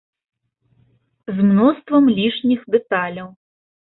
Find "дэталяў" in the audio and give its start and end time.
2.77-3.29